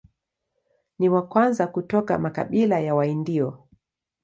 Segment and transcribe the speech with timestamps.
[0.99, 3.67] Ni wa kwanza kutoka makabila ya Waindio.